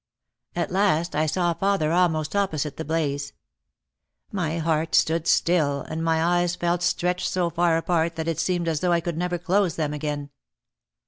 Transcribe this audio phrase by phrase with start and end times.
[0.55, 3.33] At last I saw father almost opposite the blaze.
[4.31, 8.67] My heart stood still and my eyes felt stretched so far apart that it seemed
[8.67, 10.31] as though I could never close them again.